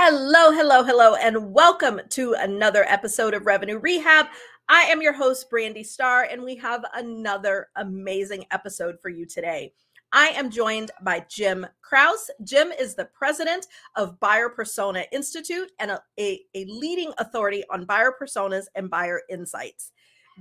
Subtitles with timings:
[0.00, 4.26] Hello, hello, hello, and welcome to another episode of Revenue Rehab.
[4.68, 9.72] I am your host, Brandi Starr, and we have another amazing episode for you today.
[10.12, 12.30] I am joined by Jim Kraus.
[12.44, 13.66] Jim is the president
[13.96, 19.22] of Buyer Persona Institute and a, a, a, leading authority on buyer personas and buyer
[19.28, 19.90] insights.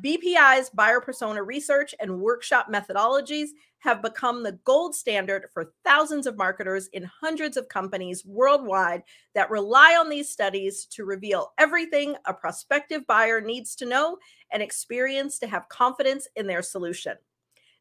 [0.03, 6.37] BPI's buyer persona research and workshop methodologies have become the gold standard for thousands of
[6.37, 12.33] marketers in hundreds of companies worldwide that rely on these studies to reveal everything a
[12.33, 14.17] prospective buyer needs to know
[14.51, 17.13] and experience to have confidence in their solution.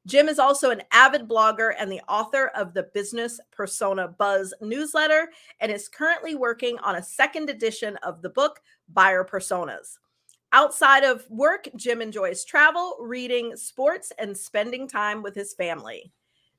[0.07, 5.31] Jim is also an avid blogger and the author of the Business Persona Buzz newsletter
[5.61, 9.99] and is currently working on a second edition of the book Buyer Personas.
[10.57, 16.15] Outside of work, Jim enjoys travel, reading, sports, and spending time with his family.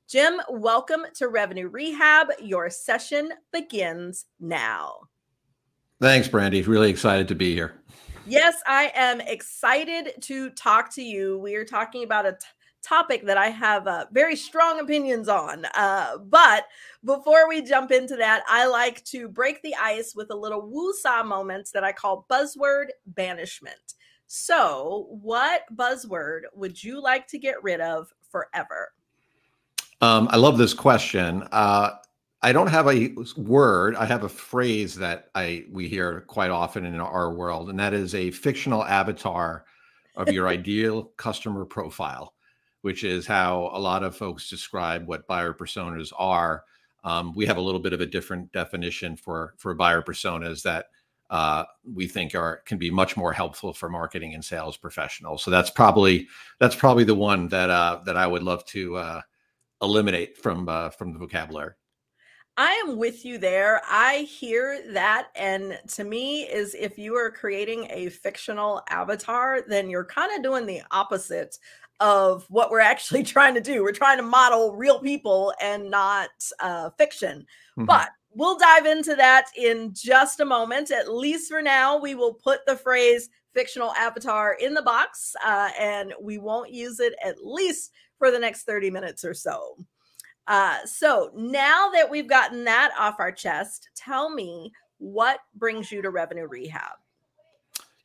[0.08, 2.28] Jim, welcome to Revenue Rehab.
[2.40, 5.00] Your session begins now.
[6.00, 6.64] Thanks, Brandi.
[6.64, 7.74] Really excited to be here.
[8.24, 11.40] Yes, I am excited to talk to you.
[11.40, 12.38] We are talking about a t-
[12.82, 15.64] topic that I have uh, very strong opinions on.
[15.74, 16.66] Uh, but
[17.04, 21.22] before we jump into that, I like to break the ice with a little woo-saw
[21.22, 23.94] moments that I call buzzword banishment.
[24.26, 28.92] So, what buzzword would you like to get rid of forever?
[30.00, 31.48] Um, I love this question.
[31.50, 31.92] Uh,
[32.42, 33.96] I don't have a word.
[33.96, 37.94] I have a phrase that I we hear quite often in our world, and that
[37.94, 39.64] is a fictional avatar
[40.14, 42.34] of your ideal customer profile
[42.82, 46.64] which is how a lot of folks describe what buyer personas are.
[47.04, 50.86] Um, we have a little bit of a different definition for for buyer personas that
[51.30, 55.42] uh, we think are can be much more helpful for marketing and sales professionals.
[55.42, 56.28] So that's probably
[56.58, 59.20] that's probably the one that uh, that I would love to uh,
[59.82, 61.74] eliminate from uh, from the vocabulary.
[62.56, 63.80] I am with you there.
[63.88, 65.28] I hear that.
[65.36, 70.42] And to me, is if you are creating a fictional avatar, then you're kind of
[70.42, 71.56] doing the opposite
[72.00, 73.82] of what we're actually trying to do.
[73.82, 77.40] We're trying to model real people and not uh, fiction.
[77.78, 77.84] Mm-hmm.
[77.84, 80.90] But we'll dive into that in just a moment.
[80.90, 85.70] At least for now, we will put the phrase fictional avatar in the box uh,
[85.80, 89.76] and we won't use it at least for the next 30 minutes or so.
[90.46, 96.02] Uh, so now that we've gotten that off our chest, tell me what brings you
[96.02, 96.96] to revenue rehab?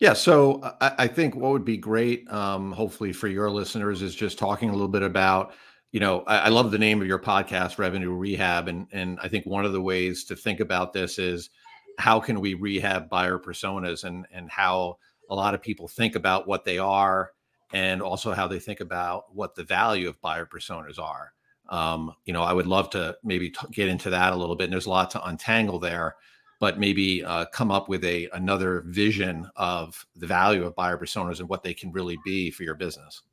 [0.04, 4.14] Yeah, so I, I, think what would be great, um, hopefully for your listeners, is
[4.14, 5.54] just talking a little bit about,
[5.94, 9.30] you know, I, I, love the name of your podcast, Revenue Rehab, and and I
[9.30, 11.52] think one of the ways to think about this is
[12.00, 14.98] how can we rehab buyer personas, and and how
[15.30, 17.32] a lot of people think about what they are,
[17.72, 21.32] and also how they think about what the value of buyer personas are.
[21.70, 24.66] Um, you know, I would love to maybe t- get into that a little bit,
[24.66, 26.18] and there's a lot to untangle there
[26.64, 31.42] but maybe uh, come up with a another vision of the value of buyer personas
[31.42, 33.24] and what they can really be for your business.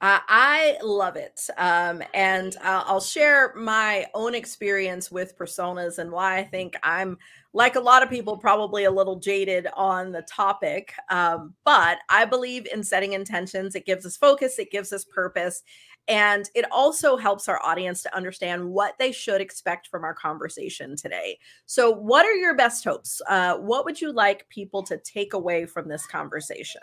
[0.00, 1.40] Uh, I love it.
[1.56, 7.16] Um, and I'll, I'll share my own experience with personas and why I think I'm,
[7.52, 10.94] like a lot of people, probably a little jaded on the topic.
[11.10, 13.76] Um, but I believe in setting intentions.
[13.76, 15.62] It gives us focus, it gives us purpose,
[16.08, 20.96] and it also helps our audience to understand what they should expect from our conversation
[20.96, 21.38] today.
[21.66, 23.20] So, what are your best hopes?
[23.28, 26.82] Uh, what would you like people to take away from this conversation?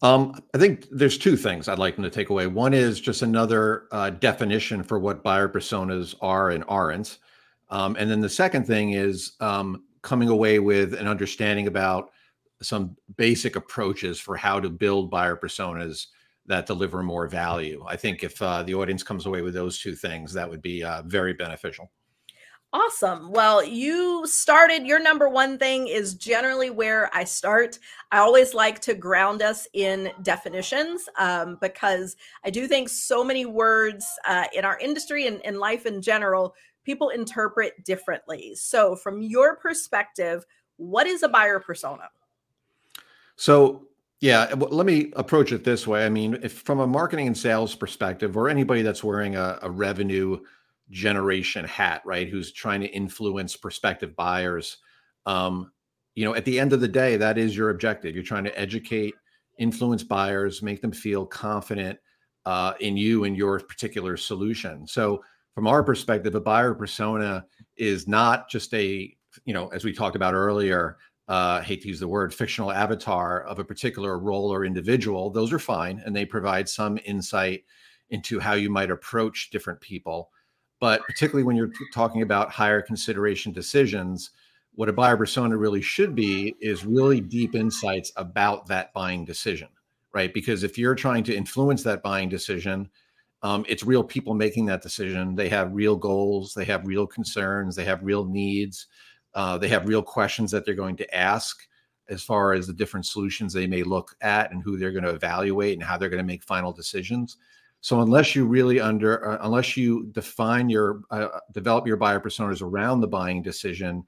[0.00, 2.46] Um, I think there's two things I'd like them to take away.
[2.46, 7.18] One is just another uh, definition for what buyer personas are and aren't.
[7.70, 12.12] Um, and then the second thing is um, coming away with an understanding about
[12.62, 16.06] some basic approaches for how to build buyer personas
[16.48, 17.84] that deliver more value.
[17.86, 20.82] I think if uh, the audience comes away with those two things, that would be
[20.82, 21.90] uh, very beneficial.
[22.72, 23.30] Awesome.
[23.30, 27.78] Well, you started your number one thing is generally where I start.
[28.12, 33.46] I always like to ground us in definitions um, because I do think so many
[33.46, 36.54] words uh, in our industry and in life in general,
[36.84, 38.54] people interpret differently.
[38.54, 40.44] So, from your perspective,
[40.76, 42.10] what is a buyer persona?
[43.36, 43.87] So,
[44.20, 46.04] yeah, let me approach it this way.
[46.04, 49.70] I mean, if from a marketing and sales perspective, or anybody that's wearing a, a
[49.70, 50.40] revenue
[50.90, 54.78] generation hat, right, who's trying to influence prospective buyers,
[55.26, 55.70] um,
[56.16, 58.12] you know, at the end of the day, that is your objective.
[58.12, 59.14] You're trying to educate,
[59.58, 61.96] influence buyers, make them feel confident
[62.44, 64.84] uh, in you and your particular solution.
[64.86, 65.22] So,
[65.54, 67.44] from our perspective, a buyer persona
[67.76, 70.96] is not just a, you know, as we talked about earlier,
[71.28, 75.30] uh, hate to use the word, fictional avatar of a particular role or individual.
[75.30, 77.64] Those are fine, and they provide some insight
[78.10, 80.30] into how you might approach different people.
[80.80, 84.30] But particularly when you're talking about higher consideration decisions,
[84.74, 89.68] what a buyer persona really should be is really deep insights about that buying decision,
[90.14, 90.32] right?
[90.32, 92.88] Because if you're trying to influence that buying decision,
[93.42, 95.34] um, it's real people making that decision.
[95.34, 98.86] They have real goals, they have real concerns, they have real needs,
[99.34, 101.66] uh, they have real questions that they're going to ask
[102.08, 105.10] as far as the different solutions they may look at and who they're going to
[105.10, 107.36] evaluate and how they're going to make final decisions.
[107.80, 112.62] So unless you really under, uh, unless you define your, uh, develop your buyer personas
[112.62, 114.04] around the buying decision,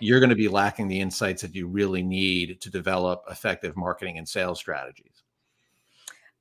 [0.00, 4.18] you're going to be lacking the insights that you really need to develop effective marketing
[4.18, 5.21] and sales strategies.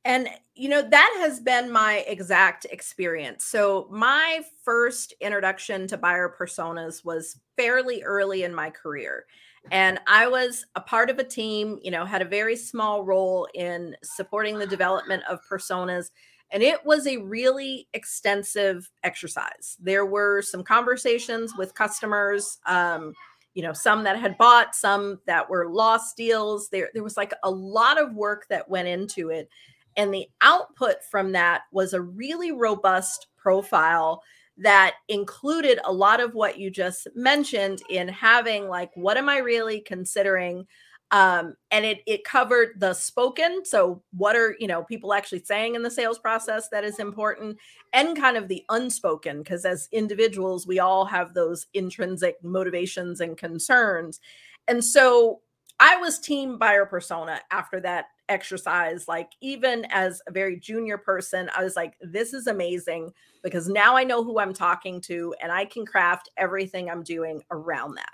[0.04, 3.44] And, you know, that has been my exact experience.
[3.44, 9.26] So, my first introduction to buyer personas was fairly early in my career.
[9.70, 13.48] And I was a part of a team, you know, had a very small role
[13.54, 16.10] in supporting the development of personas
[16.52, 19.78] and it was a really extensive exercise.
[19.80, 23.14] There were some conversations with customers, um,
[23.54, 26.70] you know, some that had bought, some that were lost deals.
[26.70, 29.50] There, there was like a lot of work that went into it.
[29.98, 34.22] And the output from that was a really robust profile
[34.58, 39.38] that included a lot of what you just mentioned in having like, what am I
[39.38, 40.68] really considering?
[41.12, 45.76] um, and it it covered the spoken so what are you know people actually saying
[45.76, 47.58] in the sales process that is important
[47.94, 53.38] and kind of the unspoken because as individuals we all have those intrinsic motivations and
[53.38, 54.20] concerns
[54.68, 55.42] and so
[55.80, 61.50] i was team buyer persona after that exercise like even as a very junior person
[61.56, 63.12] i was like this is amazing
[63.44, 67.44] because now i know who i'm talking to and i can craft everything i'm doing
[67.52, 68.12] around that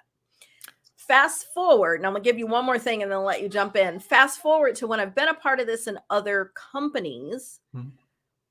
[1.08, 3.50] fast forward, and I'm gonna give you one more thing and then I'll let you
[3.50, 4.00] jump in.
[4.00, 7.90] Fast forward to when I've been a part of this in other companies, mm-hmm.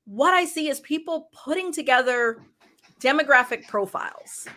[0.05, 2.43] what I see is people putting together
[2.99, 4.47] demographic profiles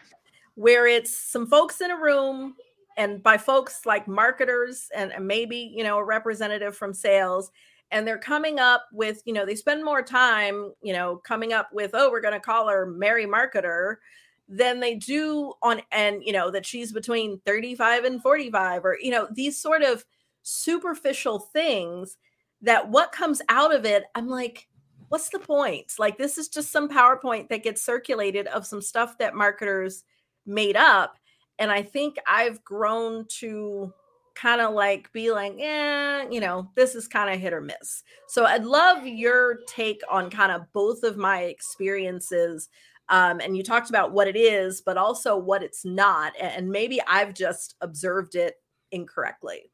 [0.54, 2.54] where it's some folks in a room,
[3.00, 7.50] and by folks like marketers and, maybe you know a representative from sales
[7.90, 11.70] and they're coming up with you know they spend more time you know coming up
[11.72, 13.96] with oh we're going to call her mary marketer
[14.48, 19.10] than they do on and you know that she's between 35 and 45 or you
[19.10, 20.04] know these sort of
[20.42, 22.18] superficial things
[22.62, 24.68] that what comes out of it i'm like
[25.10, 25.92] what's the point?
[25.98, 30.04] Like this is just some powerpoint that gets circulated of some stuff that marketers
[30.46, 31.16] made up
[31.60, 33.92] and i think i've grown to
[34.34, 38.02] kind of like be like yeah you know this is kind of hit or miss
[38.26, 42.68] so i'd love your take on kind of both of my experiences
[43.10, 46.32] um, and you talked about what it is, but also what it's not.
[46.40, 48.54] And maybe I've just observed it
[48.92, 49.70] incorrectly.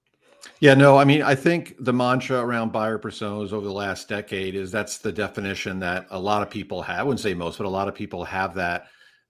[0.60, 4.54] Yeah, no, I mean, I think the mantra around buyer personas over the last decade
[4.54, 7.00] is that's the definition that a lot of people have.
[7.00, 8.86] I wouldn't say most, but a lot of people have that.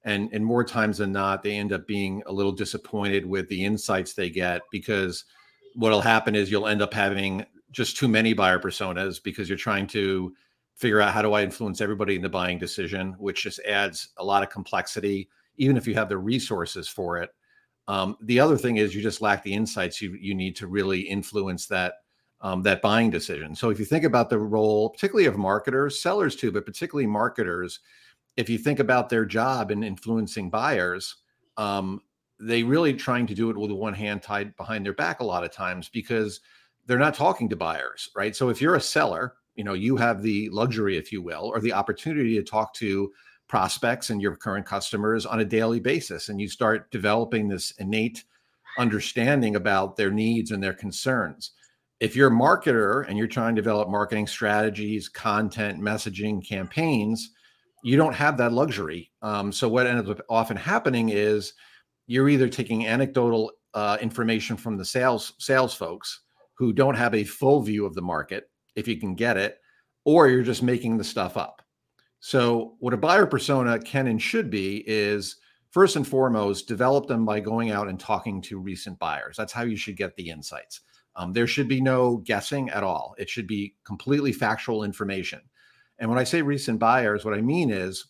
[0.07, 3.65] And, and more times than not, they end up being a little disappointed with the
[3.65, 5.25] insights they get because
[5.75, 9.89] what'll happen is you'll end up having just too many buyer personas because you're trying
[9.89, 10.33] to
[10.77, 14.25] figure out how do I influence everybody in the buying decision, which just adds a
[14.25, 17.31] lot of complexity, even if you have the resources for it.
[17.89, 21.01] Um, the other thing is you just lack the insights you you need to really
[21.01, 21.95] influence that
[22.41, 23.55] um, that buying decision.
[23.55, 27.81] So if you think about the role, particularly of marketers, sellers too, but particularly marketers,
[28.37, 31.17] if you think about their job in influencing buyers,
[31.57, 32.01] um,
[32.39, 35.45] they really trying to do it with one hand tied behind their back a lot
[35.45, 36.41] of times because
[36.87, 38.37] they're not talking to buyers, right?
[38.37, 41.61] So if you're a seller you know you have the luxury if you will or
[41.61, 43.13] the opportunity to talk to
[43.49, 48.25] prospects and your current customers on a daily basis and you start developing this innate
[48.79, 51.53] understanding about their needs and their concerns
[51.99, 57.33] if you're a marketer and you're trying to develop marketing strategies content messaging campaigns
[57.87, 61.55] you don't have that luxury um, so what ends up often happening is
[62.07, 66.21] you're either taking anecdotal uh, information from the sales sales folks
[66.57, 69.59] who don't have a full view of the market if you can get it,
[70.05, 71.63] or you're just making the stuff up.
[72.21, 75.37] So, what a buyer persona can and should be is
[75.71, 79.37] first and foremost, develop them by going out and talking to recent buyers.
[79.37, 80.81] That's how you should get the insights.
[81.15, 85.41] Um, there should be no guessing at all, it should be completely factual information.
[85.99, 88.07] And when I say recent buyers, what I mean is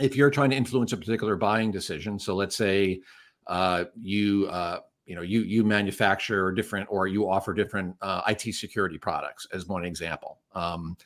[0.00, 3.00] if you're trying to influence a particular buying decision, so let's say
[3.46, 8.54] uh, you uh, you know you you manufacture different or you offer different uh, IT
[8.54, 10.40] security products as one example.
[10.54, 10.96] Um,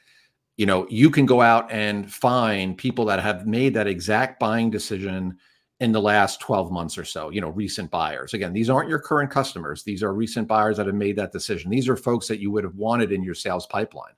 [0.56, 4.70] you know you can go out and find people that have made that exact buying
[4.70, 5.38] decision
[5.80, 8.34] in the last 12 months or so you know recent buyers.
[8.34, 9.82] Again these aren't your current customers.
[9.82, 11.70] These are recent buyers that have made that decision.
[11.70, 14.14] These are folks that you would have wanted in your sales pipeline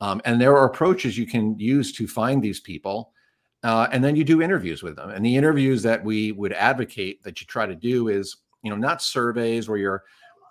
[0.00, 3.12] um, and there are approaches you can use to find these people
[3.66, 5.10] uh, and then you do interviews with them.
[5.10, 8.76] And the interviews that we would advocate that you try to do is you know
[8.76, 10.04] not surveys where you're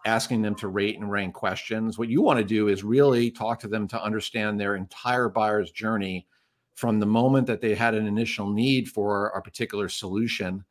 [0.06, 1.98] asking them to rate and rank questions.
[1.98, 5.72] What you want to do is really talk to them to understand their entire buyer's
[5.72, 6.28] journey
[6.76, 10.64] from the moment that they had an initial need for a particular solution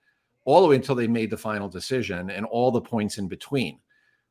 [0.44, 3.78] all the way until they made the final decision and all the points in between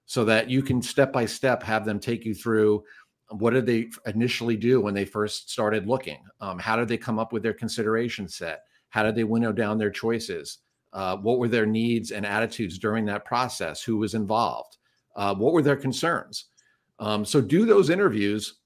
[0.06, 2.84] so that you can step by step have them take you through
[3.30, 6.24] what did they initially do when they first started looking?
[6.42, 8.64] Um, how did they come up with their consideration set?
[8.90, 10.60] How did they winnow down their choices?
[10.92, 13.82] Uh, what were their needs and attitudes during that process?
[13.82, 14.78] Who was involved?
[15.16, 16.46] Uh, what were their concerns?
[17.00, 18.60] Um, so do those interviews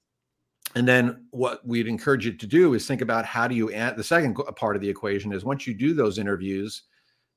[0.74, 3.96] and then what we'd encourage you to do is think about how do you add
[3.96, 6.82] the second part of the equation is once you do those interviews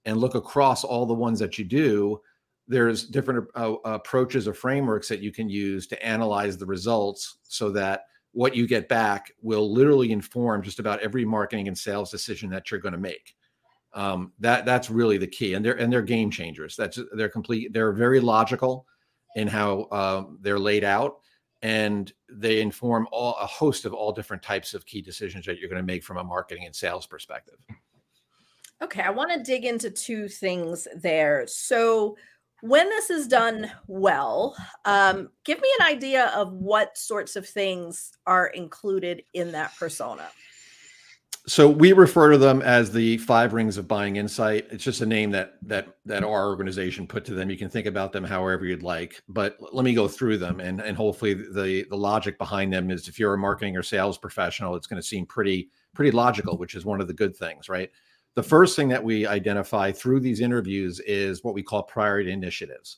[0.05, 2.19] and look across all the ones that you do
[2.67, 7.69] there's different uh, approaches or frameworks that you can use to analyze the results so
[7.71, 12.49] that what you get back will literally inform just about every marketing and sales decision
[12.49, 13.35] that you're going to make
[13.93, 17.73] um, that that's really the key and they're and they're game changers that's they're complete
[17.73, 18.85] they're very logical
[19.35, 21.17] in how um, they're laid out
[21.61, 25.69] and they inform all a host of all different types of key decisions that you're
[25.69, 27.57] going to make from a marketing and sales perspective.
[28.81, 31.45] Okay, I want to dig into two things there.
[31.45, 32.17] So,
[32.61, 38.11] when this is done well, um, give me an idea of what sorts of things
[38.25, 40.29] are included in that persona.
[41.47, 44.67] So we refer to them as the five rings of buying insight.
[44.69, 47.49] It's just a name that that that our organization put to them.
[47.49, 50.79] You can think about them however you'd like but let me go through them and
[50.79, 54.75] and hopefully the the logic behind them is if you're a marketing or sales professional
[54.75, 57.89] it's going to seem pretty pretty logical which is one of the good things right
[58.35, 62.97] the first thing that we identify through these interviews is what we call priority initiatives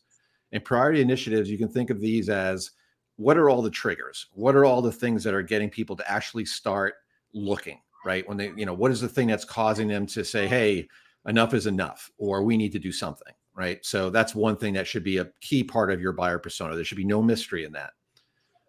[0.51, 2.71] and priority initiatives you can think of these as
[3.17, 6.11] what are all the triggers what are all the things that are getting people to
[6.11, 6.95] actually start
[7.33, 8.27] looking right?
[8.27, 10.87] When they, you know, what is the thing that's causing them to say, hey,
[11.27, 13.83] enough is enough, or we need to do something, right?
[13.85, 16.75] So that's one thing that should be a key part of your buyer persona.
[16.75, 17.91] There should be no mystery in that.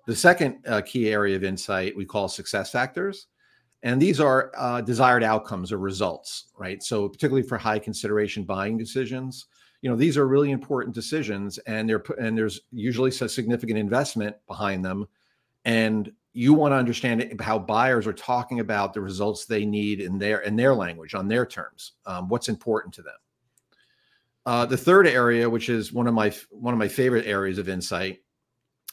[0.06, 3.26] The second uh, key area of insight we call success factors.
[3.84, 6.82] And these are uh, desired outcomes or results, right?
[6.82, 9.46] So, particularly for high consideration buying decisions,
[9.82, 14.34] you know, these are really important decisions, and they're and there's usually a significant investment
[14.48, 15.06] behind them.
[15.66, 20.18] And you want to understand how buyers are talking about the results they need in
[20.18, 23.14] their in their language on their terms um, what's important to them
[24.44, 27.68] uh, the third area which is one of my one of my favorite areas of
[27.68, 28.20] insight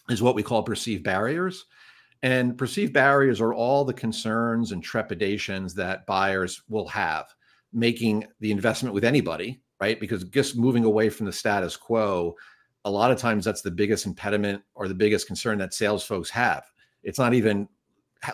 [0.09, 1.65] is what we call perceived barriers
[2.23, 7.27] and perceived barriers are all the concerns and trepidations that buyers will have
[7.73, 12.35] making the investment with anybody right because just moving away from the status quo
[12.85, 16.29] a lot of times that's the biggest impediment or the biggest concern that sales folks
[16.29, 16.65] have
[17.03, 17.67] it's not even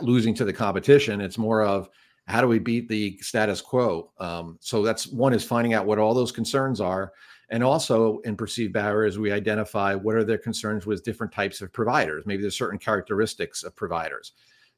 [0.02, 1.22] losing to the competition.
[1.22, 1.90] It's more of
[2.28, 4.12] how do we beat the status quo?
[4.20, 7.14] Um, so that's one is finding out what all those concerns are.
[7.50, 11.72] And also in perceived barriers, we identify what are their concerns with different types of
[11.72, 12.24] providers.
[12.26, 14.34] Maybe there's certain characteristics of providers.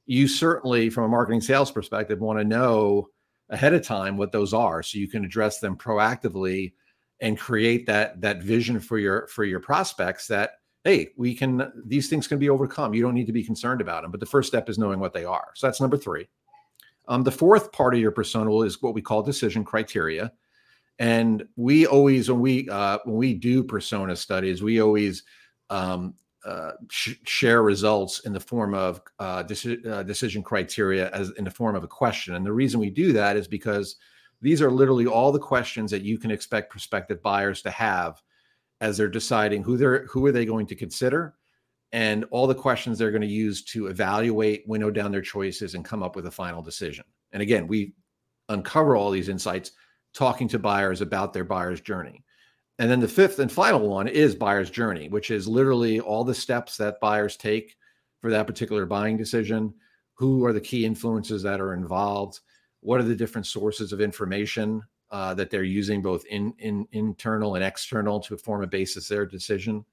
[0.05, 3.09] You certainly, from a marketing sales perspective, want to know
[3.49, 6.73] ahead of time what those are so you can address them proactively
[7.21, 10.51] and create that that vision for your for your prospects that
[10.83, 12.93] hey, we can, these things can be overcome.
[12.93, 14.11] You don't need to be concerned about them.
[14.11, 15.49] But the first step is knowing what they are.
[15.55, 16.27] So that's number three.
[17.07, 20.31] Um, the fourth part of your persona is what we call decision criteria.
[20.99, 25.23] And we always, when we uh, when we do persona studies, we always
[25.69, 26.13] um,
[26.45, 31.51] uh, sh- share results in the form of uh, uh, decision criteria as in the
[31.51, 32.35] form of a question.
[32.35, 33.95] And the reason we do that is because
[34.41, 38.21] these are literally all the questions that you can expect prospective buyers to have
[38.81, 41.35] as they're deciding who they're who are they going to consider
[41.91, 45.83] and all the questions they're going to use to evaluate winnow down their choices and
[45.83, 47.03] come up with a final decision
[47.33, 47.93] and again we
[48.49, 49.71] uncover all these insights
[50.19, 52.23] talking to buyers about their buyer's journey.
[52.77, 56.35] And then the fifth and final one is buyer's journey which is literally all the
[56.35, 57.75] steps that buyers take
[58.21, 59.73] for that particular buying decision.
[60.15, 62.41] Who are the key influences that are involved?
[62.81, 67.55] What are the different sources of information uh, that they're using both in, in internal
[67.55, 69.83] and external to form a basis their decision.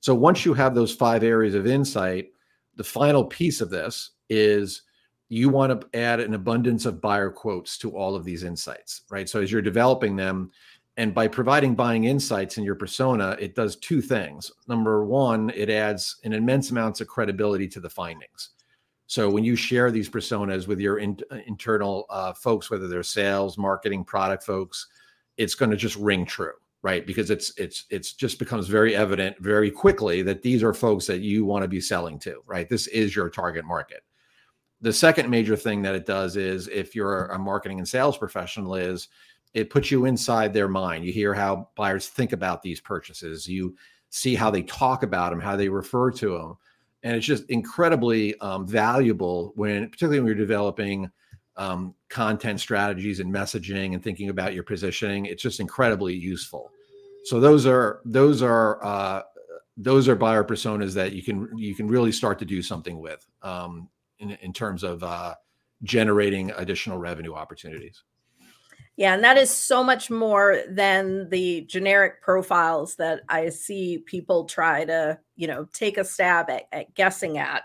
[0.00, 2.28] So once you have those five areas of insight,
[2.74, 4.82] the final piece of this is
[5.28, 9.28] you want to add an abundance of buyer quotes to all of these insights, right?
[9.28, 10.50] So as you're developing them,
[10.98, 14.50] And by providing buying insights in your persona, it does two things.
[14.66, 18.50] Number one, it adds an immense amounts of credibility to the findings.
[19.06, 23.02] So when you share these personas with your in, uh, internal uh, folks, whether they're
[23.02, 24.88] sales, marketing, product folks,
[25.36, 27.06] it's going to just ring true, right?
[27.06, 31.20] Because it's it's it's just becomes very evident very quickly that these are folks that
[31.20, 32.68] you want to be selling to, right?
[32.68, 34.02] This is your target market.
[34.86, 38.76] The second major thing that it does is if you're a marketing and sales professional
[38.76, 39.08] is
[39.52, 41.04] it puts you inside their mind.
[41.04, 43.48] You hear how buyers think about these purchases.
[43.48, 43.74] You
[44.10, 46.56] see how they talk about them, how they refer to them,
[47.02, 51.10] and it's just incredibly um, valuable when, particularly when you're developing
[51.56, 55.26] um, content strategies and messaging and thinking about your positioning.
[55.26, 56.70] It's just incredibly useful.
[57.24, 59.22] So those are those are uh,
[59.76, 63.26] those are buyer personas that you can you can really start to do something with
[63.42, 65.34] um, in, in terms of uh,
[65.82, 68.02] generating additional revenue opportunities.
[68.96, 74.44] Yeah, and that is so much more than the generic profiles that I see people
[74.44, 77.64] try to, you know, take a stab at, at guessing at.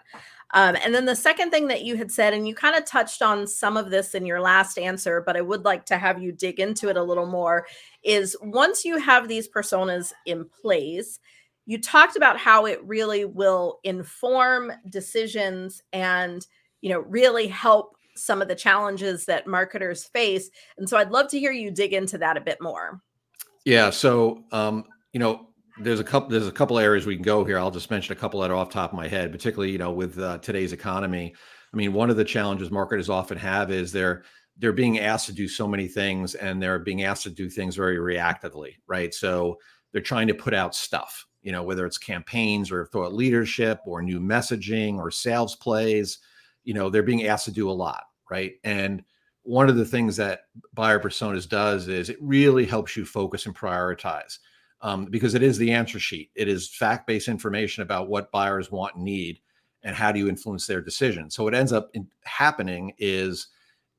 [0.53, 3.21] Um, and then the second thing that you had said, and you kind of touched
[3.21, 6.33] on some of this in your last answer, but I would like to have you
[6.33, 7.65] dig into it a little more,
[8.03, 11.19] is once you have these personas in place,
[11.71, 16.45] you talked about how it really will inform decisions and
[16.81, 20.49] you know really help some of the challenges that marketers face.
[20.77, 23.01] And so I'd love to hear you dig into that a bit more.
[23.63, 23.89] Yeah.
[23.89, 25.47] So, um, you know,
[25.79, 27.57] there's a couple there's a couple areas we can go here.
[27.57, 29.91] I'll just mention a couple that are off top of my head, particularly you know
[29.91, 31.33] with uh, today's economy.
[31.73, 34.23] I mean, one of the challenges marketers often have is they're
[34.57, 37.77] they're being asked to do so many things, and they're being asked to do things
[37.77, 39.13] very reactively, right?
[39.13, 39.57] So
[39.93, 44.01] they're trying to put out stuff, you know, whether it's campaigns or thought leadership or
[44.01, 46.19] new messaging or sales plays.
[46.63, 48.53] You know, they're being asked to do a lot right?
[48.63, 49.03] And
[49.43, 53.55] one of the things that buyer personas does is it really helps you focus and
[53.55, 54.39] prioritize
[54.81, 56.31] um, because it is the answer sheet.
[56.33, 59.39] It is fact based information about what buyers want and need
[59.83, 61.29] and how do you influence their decision.
[61.29, 61.91] So what ends up
[62.23, 63.47] happening is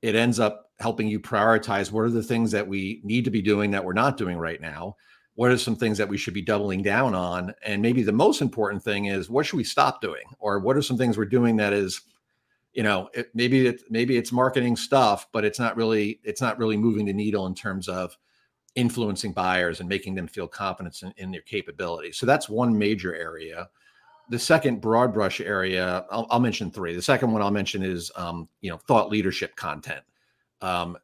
[0.00, 3.42] it ends up helping you prioritize what are the things that we need to be
[3.42, 4.96] doing that we're not doing right now.
[5.34, 7.54] What are some things that we should be doubling down on?
[7.64, 10.24] And maybe the most important thing is what should we stop doing?
[10.38, 12.02] Or what are some things we're doing that is
[12.72, 16.58] you know it, maybe it maybe it's marketing stuff but it's not really it's not
[16.58, 18.16] really moving the needle in terms of
[18.74, 23.14] influencing buyers and making them feel confidence in, in their capabilities so that's one major
[23.14, 23.68] area
[24.30, 28.10] the second broad brush area I'll, I'll mention three the second one i'll mention is
[28.16, 30.02] um, you know thought leadership content
[30.62, 30.96] um,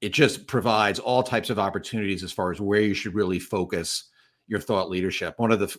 [0.00, 4.04] it just provides all types of opportunities as far as where you should really focus
[4.46, 5.76] your thought leadership one of the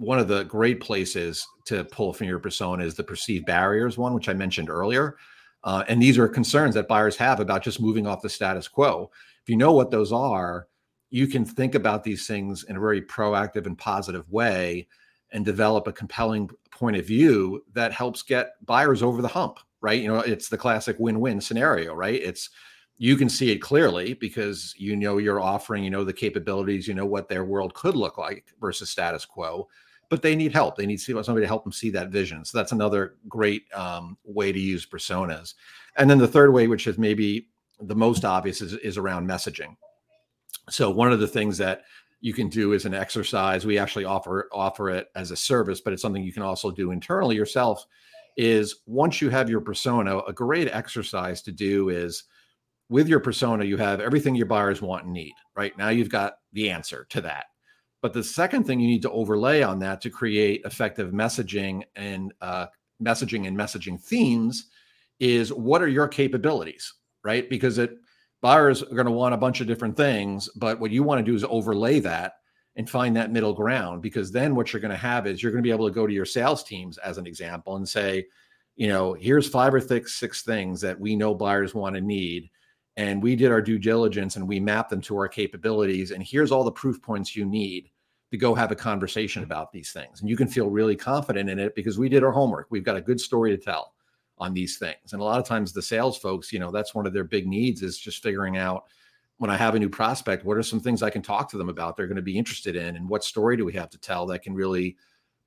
[0.00, 4.14] one of the great places to pull from your persona is the perceived barriers one,
[4.14, 5.16] which I mentioned earlier.
[5.62, 9.10] Uh, and these are concerns that buyers have about just moving off the status quo.
[9.42, 10.68] If you know what those are,
[11.10, 14.88] you can think about these things in a very proactive and positive way
[15.32, 20.00] and develop a compelling point of view that helps get buyers over the hump, right?
[20.00, 22.20] You know, it's the classic win win scenario, right?
[22.22, 22.48] It's
[23.02, 26.92] you can see it clearly because you know you're offering, you know, the capabilities, you
[26.92, 29.66] know what their world could look like versus status quo
[30.10, 30.76] but they need help.
[30.76, 32.44] They need somebody to help them see that vision.
[32.44, 35.54] So that's another great um, way to use personas.
[35.96, 37.48] And then the third way, which is maybe
[37.80, 39.76] the most obvious, is, is around messaging.
[40.68, 41.82] So one of the things that
[42.20, 43.64] you can do is an exercise.
[43.64, 46.90] We actually offer offer it as a service, but it's something you can also do
[46.90, 47.86] internally yourself.
[48.36, 52.24] Is once you have your persona, a great exercise to do is
[52.90, 55.32] with your persona, you have everything your buyers want and need.
[55.56, 57.46] Right now, you've got the answer to that.
[58.02, 62.34] But the second thing you need to overlay on that to create effective messaging and
[62.40, 62.66] uh,
[63.02, 64.66] messaging and messaging themes
[65.20, 67.48] is what are your capabilities, right?
[67.48, 67.96] Because it
[68.40, 71.30] buyers are going to want a bunch of different things, but what you want to
[71.30, 72.34] do is overlay that
[72.76, 75.62] and find that middle ground because then what you're going to have is you're going
[75.62, 78.26] to be able to go to your sales teams as an example and say,
[78.76, 82.50] you know, here's five or six six things that we know buyers want to need
[82.96, 86.52] and we did our due diligence and we mapped them to our capabilities and here's
[86.52, 87.90] all the proof points you need
[88.30, 90.20] to go have a conversation about these things.
[90.20, 92.68] And you can feel really confident in it because we did our homework.
[92.70, 93.94] We've got a good story to tell
[94.38, 95.12] on these things.
[95.12, 97.46] And a lot of times the sales folks you know that's one of their big
[97.46, 98.84] needs is just figuring out
[99.38, 101.68] when i have a new prospect what are some things i can talk to them
[101.68, 104.26] about they're going to be interested in and what story do we have to tell
[104.26, 104.96] that can really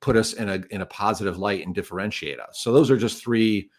[0.03, 2.60] put us in a in a positive light and differentiate us?
[2.60, 3.69] So those are just three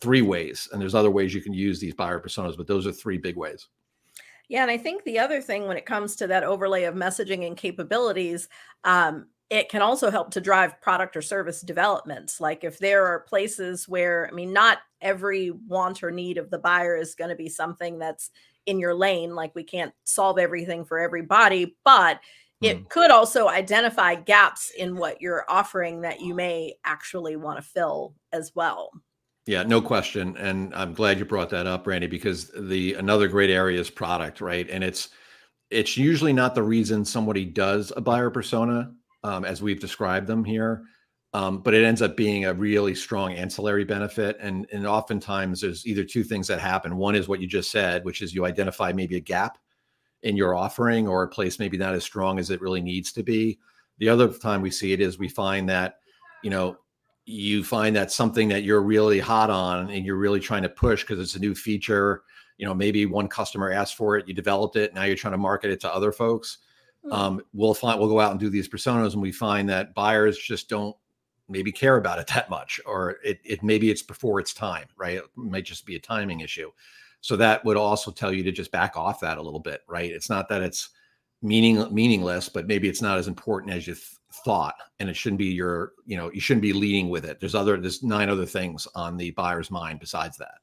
[0.00, 2.92] three ways and there's other ways you can use these buyer personas but those are
[2.92, 3.68] three big ways
[4.48, 7.46] yeah and i think the other thing when it comes to that overlay of messaging
[7.46, 8.48] and capabilities
[8.84, 12.40] um, it can also help to drive product or service developments.
[12.40, 16.58] like if there are places where i mean not every want or need of the
[16.58, 18.30] buyer is going to be something that's
[18.68, 19.34] in your lane.
[19.34, 22.20] Like we can't solve everything for everybody, but
[22.60, 22.88] it Mm.
[22.88, 28.14] could also identify gaps in what you're offering that you may actually want to fill
[28.32, 28.92] as well.
[29.48, 30.36] Yeah, no question.
[30.36, 34.42] And I'm glad you brought that up, Randy, because the another great area is product,
[34.42, 34.68] right?
[34.68, 35.08] And it's
[35.70, 38.92] it's usually not the reason somebody does a buyer persona,
[39.24, 40.82] um, as we've described them here,
[41.32, 44.36] um, but it ends up being a really strong ancillary benefit.
[44.38, 46.98] And and oftentimes there's either two things that happen.
[46.98, 49.56] One is what you just said, which is you identify maybe a gap
[50.24, 53.22] in your offering or a place maybe not as strong as it really needs to
[53.22, 53.58] be.
[53.96, 56.00] The other time we see it is we find that,
[56.44, 56.76] you know,
[57.28, 61.02] you find that something that you're really hot on and you're really trying to push
[61.02, 62.22] because it's a new feature
[62.56, 65.38] you know maybe one customer asked for it you developed it now you're trying to
[65.38, 66.58] market it to other folks.
[67.04, 67.12] Hmm.
[67.12, 70.38] um, we'll find we'll go out and do these personas and we find that buyers
[70.38, 70.96] just don't
[71.50, 75.18] maybe care about it that much or it, it maybe it's before its time right?
[75.18, 76.70] It might just be a timing issue.
[77.20, 80.10] So that would also tell you to just back off that a little bit right?
[80.10, 80.90] It's not that it's
[81.42, 85.38] meaning meaningless but maybe it's not as important as you th- thought and it shouldn't
[85.38, 88.46] be your you know you shouldn't be leading with it there's other there's nine other
[88.46, 90.58] things on the buyer's mind besides that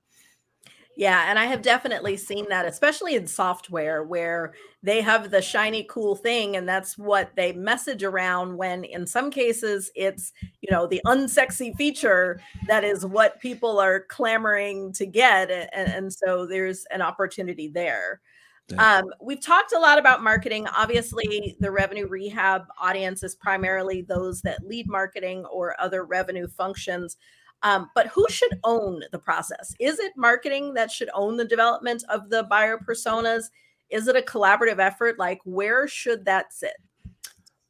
[0.97, 5.83] Yeah, and I have definitely seen that, especially in software where they have the shiny
[5.89, 10.87] cool thing and that's what they message around when in some cases it's, you know,
[10.87, 16.85] the unsexy feature that is what people are clamoring to get and, and so there's
[16.91, 18.21] an opportunity there.
[18.77, 20.67] Um, we've talked a lot about marketing.
[20.75, 27.17] Obviously, the revenue rehab audience is primarily those that lead marketing or other revenue functions.
[27.63, 29.73] Um, but who should own the process?
[29.79, 33.45] Is it marketing that should own the development of the buyer personas?
[33.89, 35.19] Is it a collaborative effort?
[35.19, 36.73] Like, where should that sit?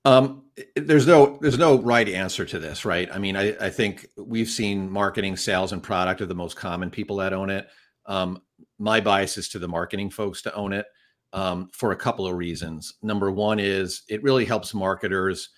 [0.05, 0.43] Um,
[0.75, 3.10] there's no there's no right answer to this, right?
[3.12, 6.91] I mean, I, I think we've seen marketing, sales, and product are the most common
[6.91, 7.67] people that own it.
[8.05, 8.41] Um,
[8.79, 10.85] my bias is to the marketing folks to own it
[11.33, 12.95] um, for a couple of reasons.
[13.01, 15.49] Number one is it really helps marketers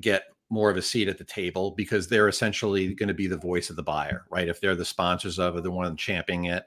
[0.00, 3.36] get more of a seat at the table because they're essentially going to be the
[3.36, 4.48] voice of the buyer, right?
[4.48, 6.66] If they're the sponsors of it, the one championing it,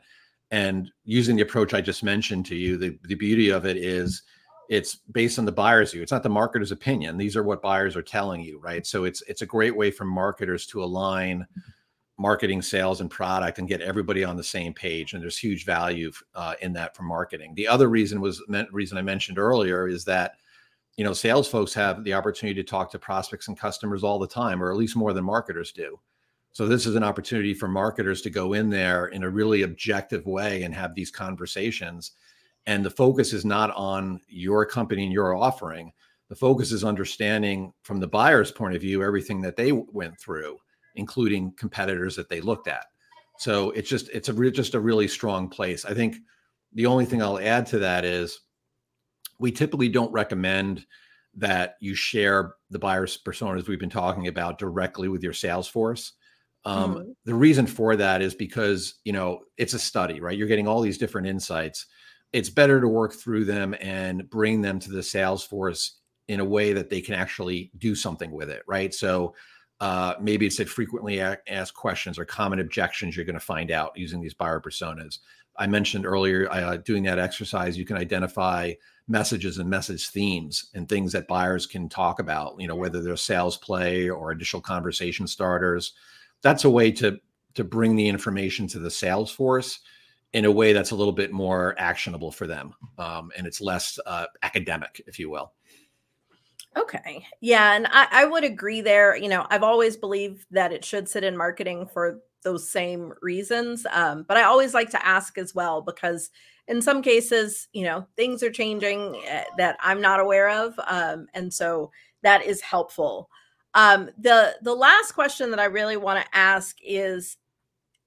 [0.52, 4.24] and using the approach I just mentioned to you, the, the beauty of it is
[4.70, 6.02] it's based on the buyer's view.
[6.02, 7.18] It's not the marketer's opinion.
[7.18, 8.86] These are what buyers are telling you, right?
[8.86, 11.46] So it's it's a great way for marketers to align
[12.20, 15.14] marketing, sales, and product and get everybody on the same page.
[15.14, 17.56] And there's huge value uh, in that for marketing.
[17.56, 20.34] The other reason was reason I mentioned earlier is that
[20.98, 24.28] you know sales folks have the opportunity to talk to prospects and customers all the
[24.28, 25.98] time, or at least more than marketers do.
[26.52, 30.26] So this is an opportunity for marketers to go in there in a really objective
[30.26, 32.12] way and have these conversations.
[32.66, 35.92] And the focus is not on your company and your offering.
[36.28, 40.58] The focus is understanding from the buyer's point of view everything that they went through,
[40.96, 42.86] including competitors that they looked at.
[43.38, 45.86] So it's just it's a re- just a really strong place.
[45.86, 46.18] I think
[46.74, 48.42] the only thing I'll add to that is
[49.40, 50.86] we typically don't recommend
[51.36, 56.14] that you share the buyer's personas we've been talking about directly with your sales force.
[56.66, 57.16] Um, Mhm.
[57.26, 60.38] The reason for that is because you know it's a study, right?
[60.38, 61.86] You're getting all these different insights.
[62.34, 66.46] It's better to work through them and bring them to the sales force in a
[66.46, 68.94] way that they can actually do something with it, right?
[68.94, 69.34] So
[69.80, 73.92] uh, maybe it's that frequently asked questions or common objections you're going to find out
[73.96, 75.20] using these buyer personas.
[75.58, 78.74] I mentioned earlier, uh, doing that exercise, you can identify
[79.08, 82.56] messages and message themes and things that buyers can talk about.
[82.60, 85.94] You know, whether they're sales play or initial conversation starters.
[86.42, 87.20] That's a way to
[87.56, 89.80] to bring the information to the sales force
[90.32, 93.98] in a way that's a little bit more actionable for them, um, and it's less
[94.06, 95.52] uh, academic, if you will.
[96.80, 97.26] Okay.
[97.42, 97.74] Yeah.
[97.74, 99.16] And I, I would agree there.
[99.16, 103.86] You know, I've always believed that it should sit in marketing for those same reasons.
[103.92, 106.30] Um, but I always like to ask as well, because
[106.68, 110.80] in some cases, you know, things are changing uh, that I'm not aware of.
[110.88, 113.30] Um, and so that is helpful.
[113.74, 117.38] Um, the the last question that I really want to ask is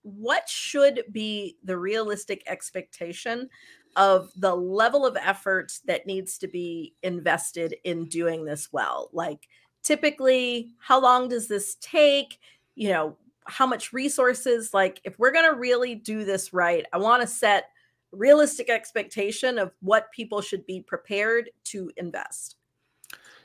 [0.03, 3.49] what should be the realistic expectation
[3.97, 9.49] of the level of effort that needs to be invested in doing this well like
[9.83, 12.39] typically how long does this take
[12.75, 16.99] you know how much resources like if we're going to really do this right i
[16.99, 17.71] want to set
[18.13, 22.57] realistic expectation of what people should be prepared to invest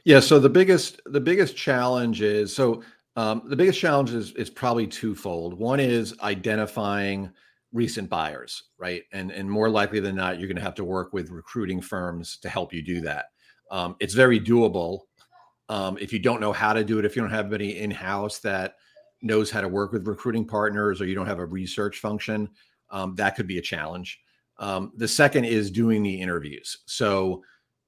[0.07, 0.21] Yeah.
[0.21, 2.81] So the biggest the biggest challenge is so
[3.17, 5.53] um, the biggest challenge is is probably twofold.
[5.53, 7.29] One is identifying
[7.73, 9.03] recent buyers, right?
[9.11, 12.37] And and more likely than not, you're going to have to work with recruiting firms
[12.37, 13.25] to help you do that.
[13.71, 15.01] Um, it's very doable.
[15.69, 17.91] Um, if you don't know how to do it, if you don't have anybody in
[17.91, 18.75] house that
[19.21, 22.49] knows how to work with recruiting partners, or you don't have a research function,
[22.89, 24.19] um, that could be a challenge.
[24.59, 26.79] Um, the second is doing the interviews.
[26.85, 27.43] So,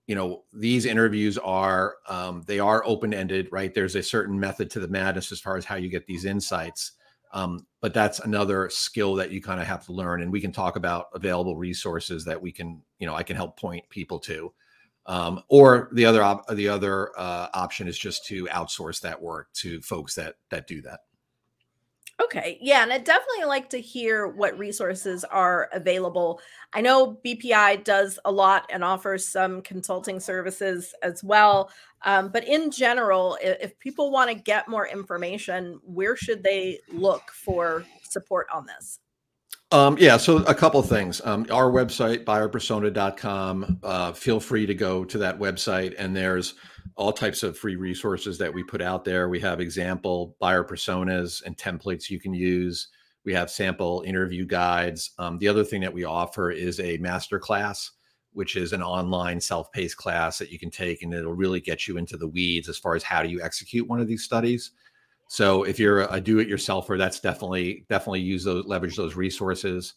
[0.07, 3.73] you know, these interviews are um, they are open ended, right?
[3.73, 6.93] There's a certain method to the madness as far as how you get these insights.
[7.31, 10.51] Um, but that's another skill that you kind of have to learn, and we can
[10.51, 14.51] talk about available resources that we can, you know, I can help point people to.
[15.05, 19.51] Um, or the other op- the other uh, option is just to outsource that work
[19.53, 20.99] to folks that that do that.
[22.21, 22.57] Okay.
[22.61, 22.83] Yeah.
[22.83, 26.41] And I'd definitely like to hear what resources are available.
[26.73, 31.71] I know BPI does a lot and offers some consulting services as well.
[32.03, 36.79] Um, but in general, if, if people want to get more information, where should they
[36.91, 38.99] look for support on this?
[39.71, 41.21] Um, yeah, so a couple things.
[41.23, 46.55] Um, our website, buyerpersona.com, uh, feel free to go to that website, and there's
[46.99, 49.29] all types of free resources that we put out there.
[49.29, 52.89] We have example buyer personas and templates you can use.
[53.23, 55.11] We have sample interview guides.
[55.17, 57.91] Um, the other thing that we offer is a master class,
[58.33, 61.95] which is an online self-paced class that you can take, and it'll really get you
[61.95, 64.71] into the weeds as far as how do you execute one of these studies.
[65.29, 69.93] So if you're a do-it-yourselfer, that's definitely definitely use those leverage those resources.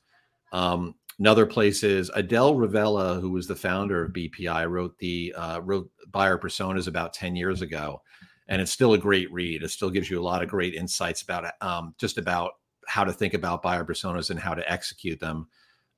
[0.52, 5.60] Um, another place is Adele Revella, who was the founder of BPI, wrote the uh,
[5.60, 8.02] wrote Buyer Personas about ten years ago,
[8.48, 9.62] and it's still a great read.
[9.62, 12.54] It still gives you a lot of great insights about um, just about
[12.88, 15.46] how to think about buyer personas and how to execute them.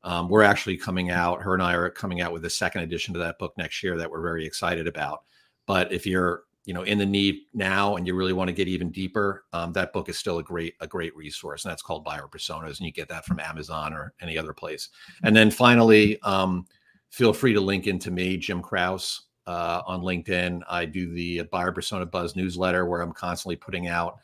[0.02, 1.40] Um, we're actually coming out.
[1.40, 3.96] Her and I are coming out with a second edition to that book next year
[3.96, 5.22] that we're very excited about.
[5.64, 8.68] But if you're you know in the need now and you really want to get
[8.68, 12.04] even deeper um, that book is still a great a great resource and that's called
[12.04, 14.88] buyer personas and you get that from amazon or any other place.
[15.22, 16.66] And then finally um,
[17.10, 20.62] feel free to link into me jim kraus uh, on linkedin.
[20.68, 24.18] I do the buyer persona buzz newsletter where i'm constantly putting out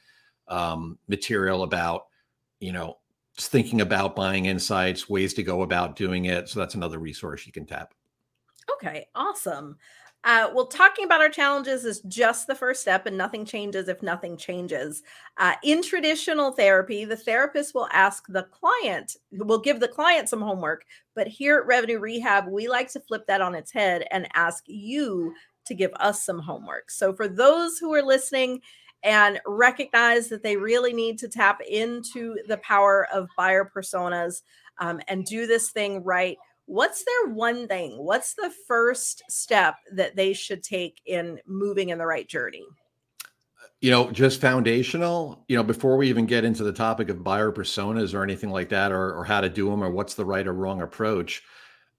[0.48, 2.06] um, material about
[2.58, 2.96] you know
[3.36, 7.52] thinking about buying insights ways to go about doing it so that's another resource you
[7.52, 7.94] can tap.
[8.72, 9.76] Okay awesome
[10.24, 14.02] uh, well, talking about our challenges is just the first step, and nothing changes if
[14.02, 15.02] nothing changes.
[15.38, 20.42] Uh, in traditional therapy, the therapist will ask the client, will give the client some
[20.42, 20.84] homework.
[21.14, 24.64] But here at Revenue Rehab, we like to flip that on its head and ask
[24.66, 25.32] you
[25.64, 26.90] to give us some homework.
[26.90, 28.60] So, for those who are listening
[29.02, 34.42] and recognize that they really need to tap into the power of buyer personas
[34.78, 36.36] um, and do this thing right
[36.70, 37.96] what's their one thing?
[37.98, 42.64] What's the first step that they should take in moving in the right journey?
[43.80, 47.50] You know, just foundational, you know, before we even get into the topic of buyer
[47.50, 50.46] personas or anything like that, or, or how to do them or what's the right
[50.46, 51.42] or wrong approach,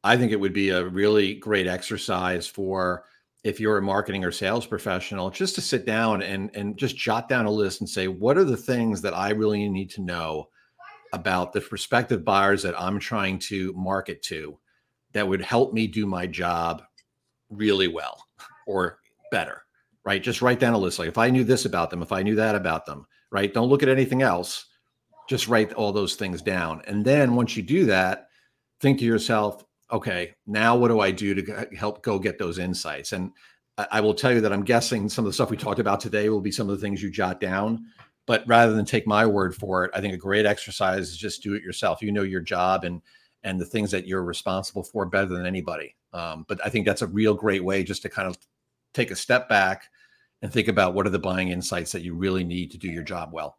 [0.04, 3.04] I think it would be a really great exercise for
[3.44, 7.28] if you're a marketing or sales professional, just to sit down and, and just jot
[7.28, 10.48] down a list and say, what are the things that I really need to know
[11.14, 14.58] about the prospective buyers that I'm trying to market to
[15.14, 16.84] that would help me do my job
[17.50, 18.24] really well
[18.66, 19.00] or
[19.32, 19.64] better,
[20.06, 20.24] right?
[20.24, 21.00] Just write down a list.
[21.00, 23.54] Like if I knew this about them, if I knew that about them, right?
[23.54, 24.66] Don't look at anything else.
[25.28, 26.82] Just write all those things down.
[26.88, 28.28] And then once you do that,
[28.80, 33.12] think to yourself, okay, now what do I do to help go get those insights?
[33.12, 33.32] And
[33.78, 36.30] I will tell you that I'm guessing some of the stuff we talked about today
[36.30, 37.86] will be some of the things you jot down.
[38.28, 41.44] But rather than take my word for it, I think a great exercise is just
[41.44, 42.02] do it yourself.
[42.02, 43.02] You know your job and
[43.44, 45.96] and the things that you're responsible for better than anybody.
[46.14, 48.38] Um, but I think that's a real great way just to kind of
[48.94, 49.90] take a step back
[50.42, 53.04] and think about what are the buying insights that you really need to do your
[53.04, 53.58] job well.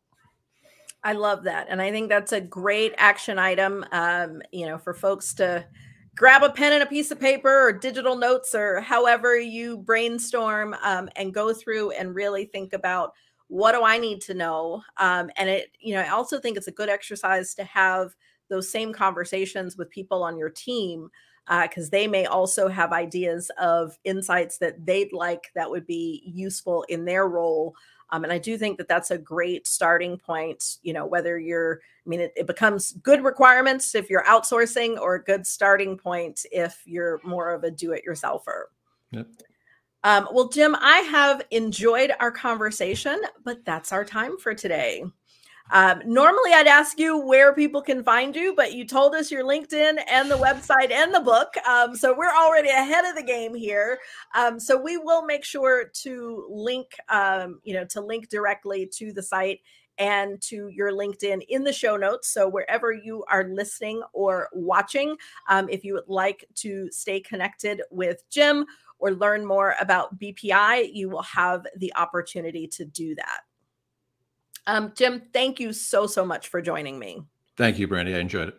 [1.05, 1.67] I love that.
[1.69, 5.65] And I think that's a great action item, um, you know, for folks to
[6.15, 10.77] grab a pen and a piece of paper or digital notes or however you brainstorm
[10.83, 13.15] um, and go through and really think about
[13.53, 14.83] what do I need to know?
[14.97, 18.15] Um, and it, you know, I also think it's a good exercise to have–
[18.49, 21.09] those same conversations with people on your team
[21.63, 26.23] because uh, they may also have ideas of insights that they'd like that would be
[26.27, 27.75] useful in their role.
[28.11, 30.77] Um, and I do think that that's a great starting point.
[30.83, 35.15] You know, whether you're, I mean, it, it becomes good requirements if you're outsourcing, or
[35.15, 38.65] a good starting point if you're more of a do-it-yourselfer.
[39.13, 39.29] Yep.
[40.05, 45.05] Um, well, Jim, I have enjoyed our conversation, but that's our time for today.
[45.71, 49.45] Um, normally, I'd ask you where people can find you, but you told us your
[49.45, 51.55] LinkedIn and the website and the book.
[51.67, 53.99] Um, so we're already ahead of the game here.
[54.35, 59.13] Um, so we will make sure to link, um, you know, to link directly to
[59.13, 59.61] the site
[59.99, 62.29] and to your LinkedIn in the show notes.
[62.29, 65.17] So wherever you are listening or watching,
[65.49, 68.67] um, if you would like to stay connected with Jim
[69.03, 73.41] or learn more about BPI, you will have the opportunity to do that.
[74.69, 77.25] Um, Jim, thank you so, so much for joining me.
[77.57, 78.15] Thank you, Brandi.
[78.15, 78.55] I enjoyed it.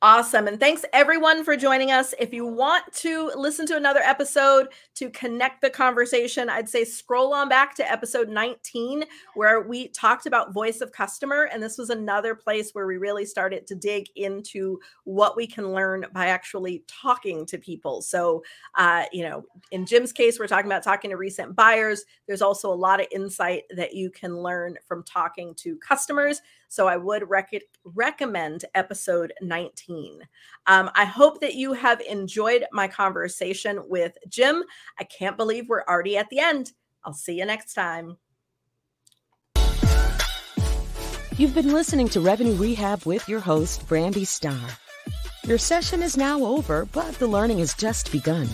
[0.00, 0.46] Awesome.
[0.46, 2.14] And thanks everyone for joining us.
[2.20, 7.34] If you want to listen to another episode to connect the conversation, I'd say scroll
[7.34, 9.02] on back to episode 19,
[9.34, 11.48] where we talked about voice of customer.
[11.52, 15.72] And this was another place where we really started to dig into what we can
[15.72, 18.00] learn by actually talking to people.
[18.00, 18.44] So,
[18.76, 22.04] uh, you know, in Jim's case, we're talking about talking to recent buyers.
[22.28, 26.40] There's also a lot of insight that you can learn from talking to customers.
[26.68, 30.20] So I would rec- recommend episode 19.
[30.66, 34.62] Um, I hope that you have enjoyed my conversation with Jim.
[34.98, 36.72] I can't believe we're already at the end.
[37.04, 38.18] I'll see you next time.
[41.38, 44.70] You've been listening to Revenue Rehab with your host, Brandi Starr.
[45.44, 48.48] Your session is now over, but the learning has just begun.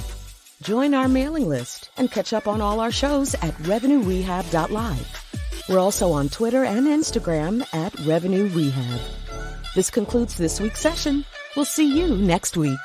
[0.63, 5.24] Join our mailing list and catch up on all our shows at revenuerehab.live.
[5.69, 9.01] We're also on Twitter and Instagram at Revenue Rehab.
[9.75, 11.25] This concludes this week's session.
[11.57, 12.79] We'll see you next week.